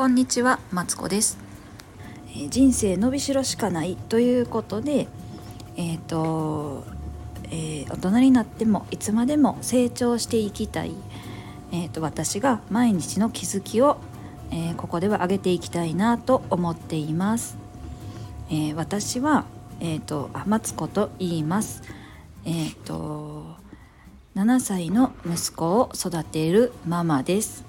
[0.00, 1.36] こんにちは、マツコです。
[2.30, 5.08] えー人生伸びしろしかないということで、
[5.76, 6.84] えっ、と、
[7.50, 10.92] えー大人になってもいつまでも成長していきたい、
[11.70, 13.98] えー、と私が毎日の気づきを、
[14.50, 17.58] えーここでは上げていきたいなと思っています。
[18.48, 19.44] えー私は、
[19.80, 21.82] えー、とあマツコと言います。
[22.46, 23.44] えっ、と
[24.34, 27.68] 7歳の息子を育てるママです。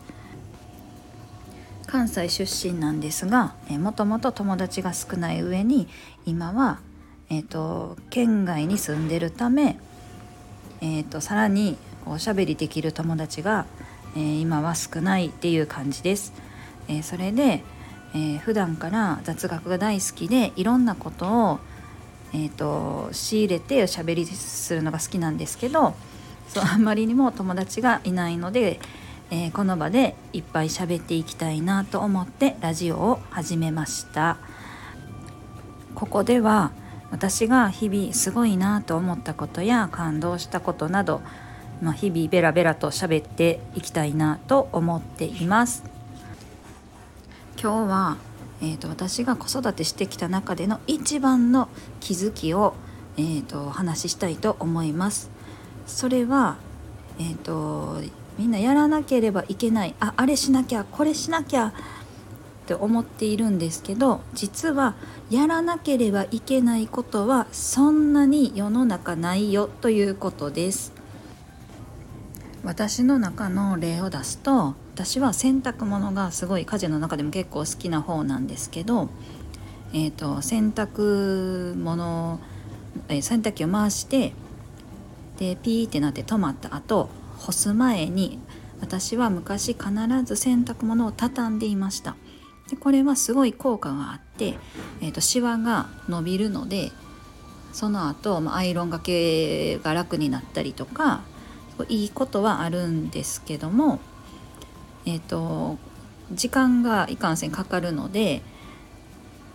[1.92, 5.90] 関西出身なんですが、えもともと友達が少ない上に
[6.26, 6.80] 今は、
[7.30, 9.78] えー、と県外に住んでるため、
[10.80, 13.66] えー、とさらにおしゃべりできる友達が、
[14.16, 16.32] えー今は少ないっていう感じです。
[16.88, 17.62] えーそれで、
[18.14, 21.60] えー普段から雑学が大好きでいろんなことを、
[22.34, 25.94] えー、と仕入れておしゃべりするのが好きなんですけど
[26.48, 28.80] そうあんまりにも友達がいないので、
[29.34, 34.38] えーこの場でいっぱい喋っていきたいなと思ってラジオを始めました。
[35.96, 36.72] ここでは
[37.12, 41.22] 私が日々すごいなと思ったことや感動したことなど、
[41.82, 45.84] まあ、日々ベラベラと喋っていきたいなと思っています。
[47.62, 48.18] 今日は、
[48.62, 51.70] えー、と私が子育てしてきた中での一番の
[52.02, 52.74] 気づきを、
[53.16, 55.30] えー、とお話ししたいと思います。
[55.86, 56.58] それは
[57.22, 58.02] えー、と
[58.40, 59.94] みんなやらなければいけない。
[60.00, 61.74] ああれしなきゃこれしなきゃっ
[62.66, 64.96] て思っているんですけど実は
[65.30, 70.94] やらなければいけないことはそんなに世の中ないよということです。
[72.64, 79.10] 私の中の例を出すと私は洗濯物がすごい家事の中でも結構好きな方なんですけど、
[79.94, 82.40] えー、と洗濯物、
[83.10, 84.34] えー洗濯機を回して
[85.42, 87.10] でピーってなって止まった後
[87.40, 88.38] 干す前に
[88.80, 89.90] 私は昔必
[90.24, 92.16] ず洗濯物を畳んでいました。
[92.70, 94.54] でこれはすごい効果があって、
[95.02, 96.92] えー、とシワが伸びるので
[97.74, 101.22] その後、まあアイロンがけが楽になったりとか
[101.90, 104.00] いいことはあるんですけども
[105.08, 105.80] えっ、と
[106.32, 108.44] 時間がいかんせんかかるので、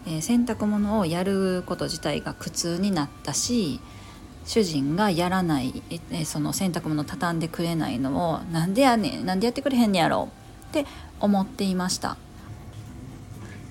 [0.04, 3.80] えー洗濯物をやること自体が苦痛になったし
[4.46, 10.28] 主人がやらないえその洗濯物畳んでくれないのをなんでやねんなんでやってくれへんねやろ
[10.68, 10.86] って
[11.20, 12.16] 思っていました。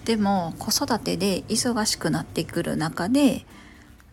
[0.04, 3.46] でも子育てで忙しくなってくる中で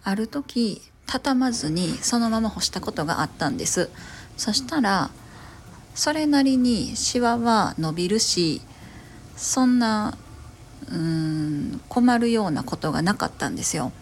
[0.04, 3.90] ある時畳まずにそのまま干したことがあったんです。
[4.36, 5.10] そしたら
[5.94, 8.62] それなりにシワは伸びるし
[9.36, 10.16] そんな
[10.90, 13.92] うん困るようなことがなかったんですよ。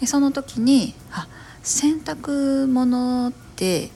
[0.00, 1.26] でその時にあ
[1.62, 3.90] 洗濯物って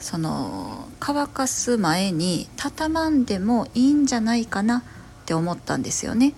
[0.00, 4.82] その乾かす前に畳まんでもいいんじゃないかなっ
[5.26, 6.30] て思ったんですよね。
[6.30, 6.32] っ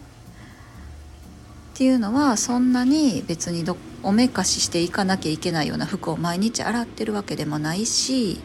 [1.75, 8.41] ていうのはそんなに別にどおめかししていかなきゃいけないような服を毎日洗ってるわけでもないし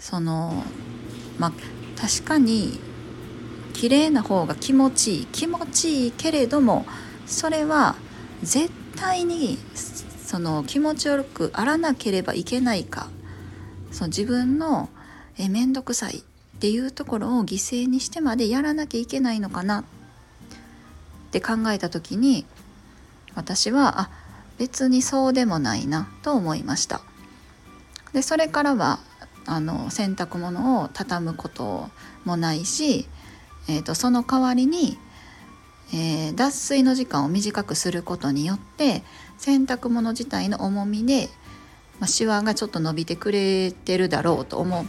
[0.00, 0.64] その
[1.38, 1.52] まあ
[2.00, 2.80] 確かに
[3.72, 6.86] 綺麗な方が気持ちいい気持ちいいけれども
[7.26, 7.94] それは
[8.42, 9.58] 絶対に
[10.28, 13.08] その気持ちよくあらなければいけないか
[13.90, 14.90] その自分の
[15.38, 16.20] え面倒くさいっ
[16.60, 19.84] ていうところを犠牲にしてまでやらなきゃいけないのかなっ
[21.30, 22.44] て考えた時に
[23.36, 24.10] 私はあ
[24.58, 27.00] 別にそうでもないなと思いました。
[28.12, 28.98] でそれからは
[29.46, 31.88] あの洗濯物を畳むこと
[32.26, 33.08] もないし、
[33.66, 34.98] えー、とその代わりに
[35.94, 39.02] えー脱水の時間を短くすることによって
[39.38, 41.28] 洗濯物自体の重みで、
[42.00, 44.84] まあ、シワがちょっと伸びてくれてるだろうと思っ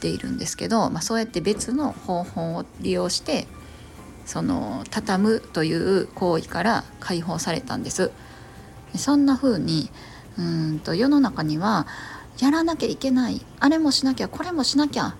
[0.00, 3.46] ているんですけど、まあ、そうやって別の方法を利用して
[4.24, 8.10] その畳むという行為から解放されたんです。
[8.96, 9.90] そんな風に
[10.38, 11.86] うーんと世の中には
[12.38, 15.14] やらなきゃいけないあれもしなきゃこれもしなきゃっ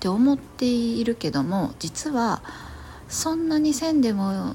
[0.00, 2.42] て思っているけども実は
[3.08, 4.54] そんなにせんでも、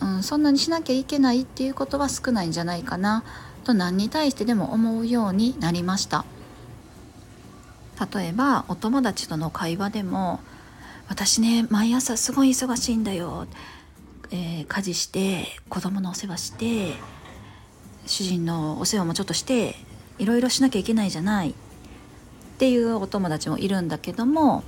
[0.00, 3.24] うん、そんなにしなきゃいけないっていうことは少ないんじゃないかな
[3.64, 6.24] と何に対してでも思うようになりました。
[8.12, 10.40] 例えばお友達との会話でも
[11.08, 13.46] 「私ね毎朝すごい忙しいんだよ」
[14.32, 16.94] えー家事して子供のお世話して
[18.06, 19.74] 主人のお世話もちょっとして
[20.18, 21.54] いろいろしなきゃいけないじゃないっ
[22.58, 24.64] ていうお友達もいるんだけども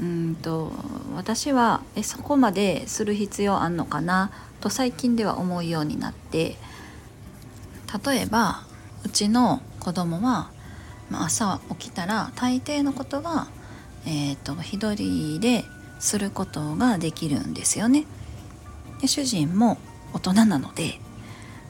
[0.00, 0.72] うんと
[1.14, 4.30] 私はえそこまでする必要あんのかな？
[4.60, 6.56] と最近では思うようになって
[8.04, 8.62] 例えば
[9.04, 10.50] うちの子供は
[11.10, 13.48] まあ朝起きたら大抵のことは、
[14.06, 15.64] えー、と一人で
[16.00, 18.06] することができるんですよね。
[19.00, 19.78] で主人も
[20.12, 21.00] 大人なので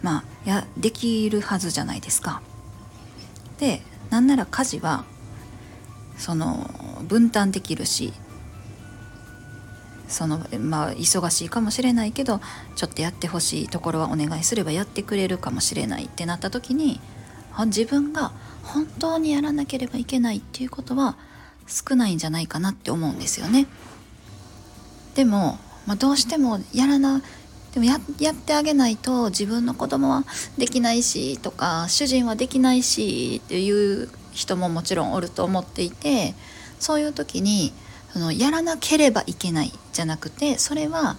[0.02, 2.42] まあやできるはずじゃないですか。
[3.58, 5.04] でなんなら家事は
[6.18, 6.70] その
[7.02, 8.12] 分担できるし
[10.08, 12.40] そのまあ忙しいかもしれないけど
[12.76, 17.00] ちょっとやってほしいところはお願いすればやってくれるかもしれないってなった時に
[17.66, 18.32] 自分が
[18.62, 21.16] 本当にやらなければいけないっていうことは
[21.66, 23.66] 少ないんじゃないかなって思うんですよね。
[25.14, 27.22] でも、まあ、どうしてもやらな
[27.72, 30.24] でもやってあげないと自分の子供は
[30.58, 36.34] できないしとか主人はできないしっていう人ももちろんおると思っていて
[36.82, 37.72] そういう時に
[38.12, 41.16] そのやらなければいけないじゃなくてそれは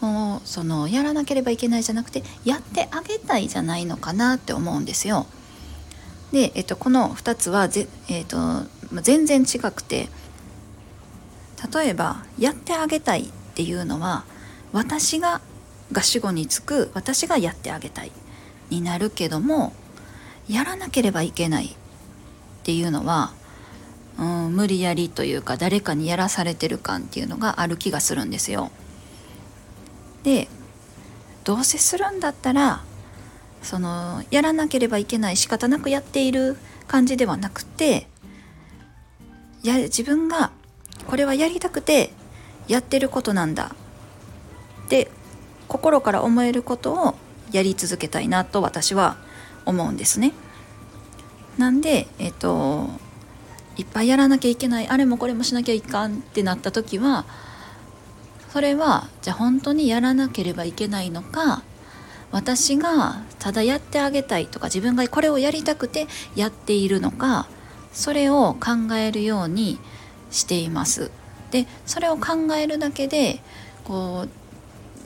[0.00, 5.26] もうそのやらなければいけないじゃなくてやってあげたいじゃないのかなって思うんですよ。
[6.32, 8.38] で、えっと、この2つはぜ、えっと、
[9.02, 10.08] 全然違くて
[11.74, 14.24] 例えばやってあげたいっていうのは
[14.72, 15.42] 私が
[15.92, 18.12] が主語につく私がやってあげたい
[18.70, 19.74] になるけども
[20.48, 21.68] やらなければいけないっ
[22.62, 23.32] ていうのは、
[24.20, 28.70] うん、無理やりというか誰かにやらされてる感っていうのがある気がするんですよ。
[30.22, 30.48] で
[31.42, 32.84] どうせするんだったら
[33.62, 38.06] そのやらなければいけない仕方なくやっている感じではなくて
[39.62, 40.50] や自分が
[41.06, 42.12] これはやりたくて
[42.68, 43.74] やってることなんだ
[44.84, 45.10] って
[45.66, 47.14] 心から思えることを
[47.52, 49.16] やり続けたいなと私は
[49.64, 50.32] 思うんですね。
[51.58, 52.88] なんで、えっと、
[53.80, 57.24] いっぱいやらなきゃいけないあれもこれもしなきゃいかんってなった時は
[58.52, 61.62] それはじゃあ本当にやらなければいけないのか
[62.30, 66.06] 私がただやってあげたいとか自分がこれをやりたくて
[66.36, 67.48] やっているのか
[67.92, 69.78] それを考えるように
[70.30, 71.10] しています。
[71.50, 73.40] でそれを考えるだけで
[73.82, 74.26] こ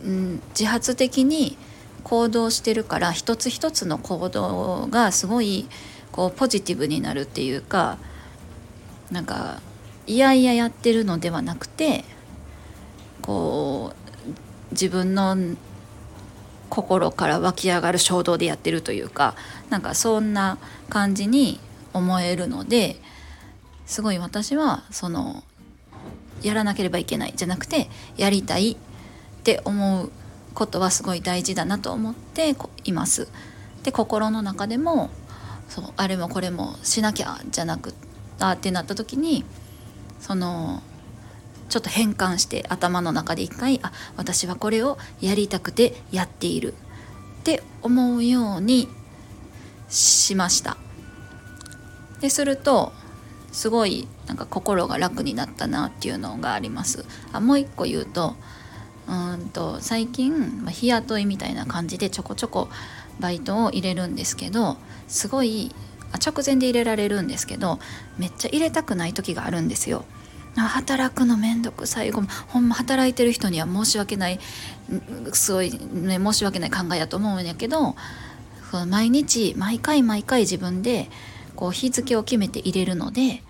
[0.05, 1.57] う、うん、自発的に
[2.03, 5.67] 行動してるから一つ一つの行動がすごい
[6.13, 7.97] こうポジティブになるっていうか
[9.15, 9.61] なんか
[10.09, 12.05] いやいややってるのではなくて
[13.23, 13.93] こ
[14.27, 15.37] う自分の
[16.69, 19.37] 心から湧き上がる衝動でやってるというか
[19.71, 20.59] なんかそんな
[20.91, 21.61] 感じに
[21.93, 22.97] 思えるので
[23.87, 25.45] すごい私はその
[26.43, 28.77] やらなければいけないじゃなくてやりたいっ
[29.45, 30.11] て思う
[30.55, 33.29] ことはすごい大事だなと思っています。
[33.85, 35.11] で心の中でも
[35.69, 38.04] そうあれもこれもしなきゃじゃなくあ
[38.41, 39.45] ってなった時に
[40.21, 40.83] その
[41.69, 46.75] ちょっと変換して頭の中で一回あ私はこれをやりたくてやっている。
[47.45, 48.89] って思うように
[49.91, 50.79] しました。
[52.23, 52.93] ですると
[53.53, 57.05] すごいなんか心が楽になったなっていうのがあります。
[57.33, 58.35] あもう一個言うと
[59.07, 62.71] うんと最近、ま、日雇いみたいな感じでちょこちょこ
[63.21, 65.71] バイトを入れるんですけどすごい
[66.17, 67.79] 直前で入れられるんですけど
[68.19, 70.05] めっちゃ入れたくない時があるんですよ。
[70.57, 74.39] 働くのめんどくさいごめんほんま働いてる人には申し訳ない
[75.33, 77.97] すごい、ね、申し訳ない考えやと思うんやけど
[78.87, 81.09] 毎日毎回毎回自分で
[81.57, 83.43] こう日付を決めて入れるので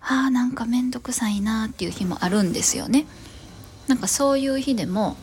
[0.00, 3.06] あーなんかめんどくさいなっていう日もあるんですよね。
[3.86, 5.16] なんかそういう日でも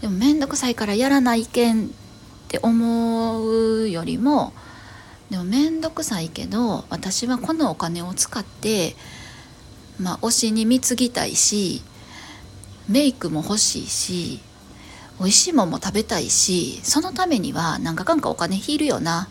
[0.00, 1.88] でもめんどくさいからやらないけんっ
[2.48, 4.52] て思うよりも
[5.30, 8.96] でも面倒くさいけど私はこのお金を使って
[10.00, 11.82] まあ推しに貢ぎたいし
[12.88, 14.40] メイクも欲しいし
[15.18, 19.28] 美味しいもんも食べたいしそのためには何かかんかお金いるよな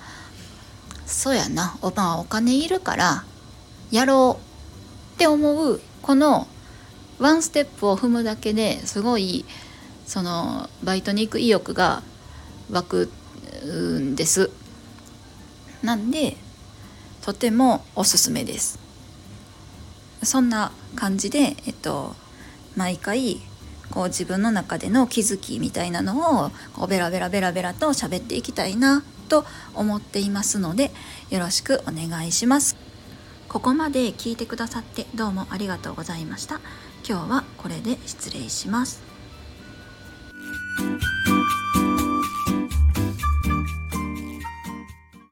[1.05, 3.23] そうやなお,、まあ、お金いるから
[3.89, 6.47] やろうって思うこの
[7.19, 9.45] ワンステップを踏むだけですごい
[10.05, 12.03] そのバイトに行く意欲が
[12.69, 13.09] 湧く
[13.65, 14.51] んです。
[15.83, 16.37] なんで
[17.21, 18.79] とてもおすすめです。
[20.23, 22.15] そんな感じでえっと
[22.75, 23.41] 毎回
[23.91, 30.91] こう自分の中での気づきみたいなのをこうベラベラベラベラと喋っていきたいなと思っていますので
[31.29, 32.75] よろしくお願いします。
[33.47, 36.59] ここまで聞いてくださってどうもありがとうございました。
[37.07, 39.01] 今日はこれで失礼します。